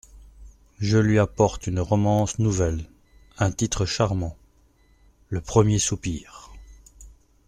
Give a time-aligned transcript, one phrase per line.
[0.79, 2.89] Je lui apporte une romance nouvelle…
[3.37, 4.35] un titre charmant:
[5.29, 6.51] le Premier Soupir.